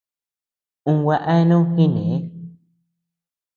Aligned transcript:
Uu 0.89 0.97
gua 1.03 1.17
eanu 1.33 1.57
jineʼe. 1.75 2.17